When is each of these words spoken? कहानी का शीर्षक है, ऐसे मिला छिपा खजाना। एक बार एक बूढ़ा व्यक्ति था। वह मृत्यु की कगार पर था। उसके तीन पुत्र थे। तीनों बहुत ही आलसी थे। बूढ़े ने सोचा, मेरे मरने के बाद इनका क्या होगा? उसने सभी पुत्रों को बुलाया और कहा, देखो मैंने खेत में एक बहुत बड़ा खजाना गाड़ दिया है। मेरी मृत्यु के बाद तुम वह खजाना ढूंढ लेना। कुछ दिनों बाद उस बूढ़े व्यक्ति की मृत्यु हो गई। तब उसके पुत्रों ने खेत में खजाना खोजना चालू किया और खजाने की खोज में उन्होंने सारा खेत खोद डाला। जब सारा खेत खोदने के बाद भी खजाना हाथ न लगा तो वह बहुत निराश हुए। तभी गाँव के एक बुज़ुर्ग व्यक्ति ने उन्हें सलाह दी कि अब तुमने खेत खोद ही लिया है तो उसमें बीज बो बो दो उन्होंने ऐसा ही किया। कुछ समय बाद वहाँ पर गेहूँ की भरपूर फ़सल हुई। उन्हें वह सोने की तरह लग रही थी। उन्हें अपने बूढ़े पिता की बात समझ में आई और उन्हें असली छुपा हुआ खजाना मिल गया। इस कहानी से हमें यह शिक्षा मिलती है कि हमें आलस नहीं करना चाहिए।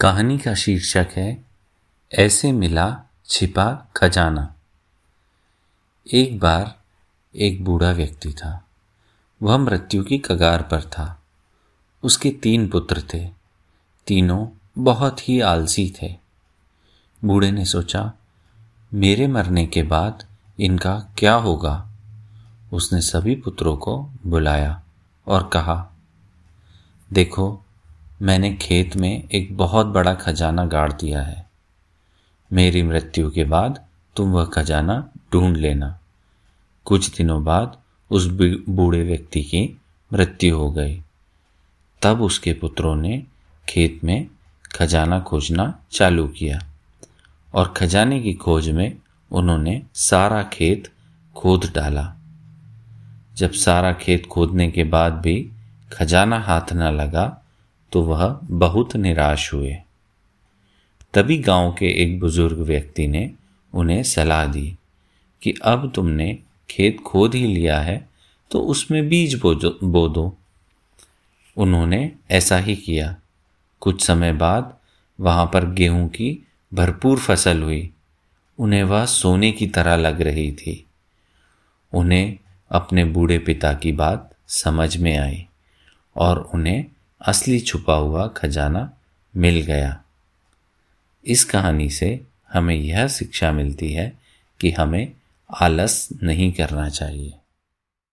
कहानी 0.00 0.38
का 0.38 0.54
शीर्षक 0.54 1.08
है, 1.12 1.44
ऐसे 2.12 2.52
मिला 2.52 3.02
छिपा 3.26 3.86
खजाना। 3.96 4.54
एक 6.12 6.38
बार 6.38 6.78
एक 7.36 7.64
बूढ़ा 7.64 7.90
व्यक्ति 7.90 8.32
था। 8.32 8.66
वह 9.42 9.56
मृत्यु 9.56 10.04
की 10.04 10.18
कगार 10.18 10.62
पर 10.62 10.82
था। 10.82 11.22
उसके 12.02 12.30
तीन 12.30 12.68
पुत्र 12.68 13.04
थे। 13.14 13.30
तीनों 14.06 14.48
बहुत 14.78 15.28
ही 15.28 15.40
आलसी 15.40 15.94
थे। 16.02 16.16
बूढ़े 17.24 17.50
ने 17.50 17.64
सोचा, 17.64 18.12
मेरे 18.94 19.26
मरने 19.26 19.66
के 19.66 19.82
बाद 19.82 20.26
इनका 20.60 20.98
क्या 21.18 21.34
होगा? 21.34 21.90
उसने 22.72 23.00
सभी 23.00 23.34
पुत्रों 23.34 23.76
को 23.76 24.10
बुलाया 24.26 24.82
और 25.26 25.48
कहा, 25.48 25.90
देखो 27.12 27.64
मैंने 28.22 28.54
खेत 28.54 28.96
में 28.96 29.28
एक 29.28 29.56
बहुत 29.56 29.86
बड़ा 29.86 30.14
खजाना 30.14 30.64
गाड़ 30.64 30.92
दिया 30.92 31.22
है। 31.22 31.50
मेरी 32.52 32.82
मृत्यु 32.82 33.30
के 33.30 33.44
बाद 33.44 33.84
तुम 34.16 34.32
वह 34.32 34.44
खजाना 34.44 35.08
ढूंढ 35.32 35.56
लेना। 35.56 35.98
कुछ 36.84 37.16
दिनों 37.16 37.44
बाद 37.44 37.78
उस 38.10 38.26
बूढ़े 38.68 39.02
व्यक्ति 39.02 39.42
की 39.42 39.80
मृत्यु 40.12 40.56
हो 40.56 40.70
गई। 40.70 41.02
तब 42.02 42.22
उसके 42.22 42.52
पुत्रों 42.52 42.96
ने 42.96 43.22
खेत 43.68 44.00
में 44.04 44.26
खजाना 44.74 45.20
खोजना 45.20 45.78
चालू 45.90 46.28
किया 46.28 46.58
और 47.54 47.74
खजाने 47.76 48.20
की 48.20 48.34
खोज 48.34 48.70
में 48.70 48.96
उन्होंने 49.30 49.82
सारा 49.94 50.42
खेत 50.42 50.92
खोद 51.36 51.72
डाला। 51.74 52.14
जब 53.34 53.52
सारा 53.52 53.92
खेत 53.92 54.26
खोदने 54.26 54.70
के 54.70 54.84
बाद 54.84 55.12
भी 55.12 55.50
खजाना 55.92 56.38
हाथ 56.38 56.72
न 56.72 56.82
लगा 56.82 57.39
तो 57.92 58.02
वह 58.02 58.38
बहुत 58.42 58.96
निराश 58.96 59.52
हुए। 59.52 59.76
तभी 61.14 61.38
गाँव 61.38 61.72
के 61.72 61.86
एक 62.02 62.18
बुज़ुर्ग 62.20 62.58
व्यक्ति 62.58 63.06
ने 63.08 63.30
उन्हें 63.72 64.02
सलाह 64.02 64.46
दी 64.46 64.76
कि 65.42 65.54
अब 65.62 65.90
तुमने 65.94 66.38
खेत 66.70 67.00
खोद 67.00 67.34
ही 67.34 67.46
लिया 67.46 67.80
है 67.80 68.08
तो 68.50 68.60
उसमें 68.60 69.08
बीज 69.08 69.34
बो 69.34 69.54
बो 69.84 70.08
दो 70.08 70.36
उन्होंने 71.56 72.12
ऐसा 72.30 72.58
ही 72.58 72.76
किया। 72.76 73.16
कुछ 73.80 74.02
समय 74.02 74.32
बाद 74.32 74.76
वहाँ 75.18 75.46
पर 75.46 75.64
गेहूँ 75.70 76.08
की 76.08 76.46
भरपूर 76.74 77.18
फ़सल 77.18 77.62
हुई। 77.62 77.90
उन्हें 78.58 78.82
वह 78.82 79.04
सोने 79.06 79.50
की 79.52 79.66
तरह 79.66 79.96
लग 79.96 80.20
रही 80.20 80.50
थी। 80.52 80.84
उन्हें 81.92 82.38
अपने 82.70 83.04
बूढ़े 83.04 83.38
पिता 83.38 83.72
की 83.72 83.92
बात 83.92 84.30
समझ 84.48 84.96
में 84.96 85.16
आई 85.18 85.46
और 86.16 86.50
उन्हें 86.54 86.84
असली 87.20 87.60
छुपा 87.60 87.94
हुआ 87.94 88.28
खजाना 88.28 88.92
मिल 89.36 89.60
गया। 89.60 90.02
इस 91.26 91.44
कहानी 91.44 91.90
से 91.90 92.20
हमें 92.52 92.74
यह 92.74 93.08
शिक्षा 93.08 93.52
मिलती 93.52 93.92
है 93.92 94.18
कि 94.60 94.70
हमें 94.70 95.12
आलस 95.54 96.08
नहीं 96.22 96.52
करना 96.52 96.88
चाहिए। 96.88 97.39